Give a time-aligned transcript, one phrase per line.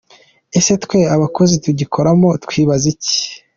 [0.57, 3.19] Ese twe abakozi tugikoramo twibaza iki?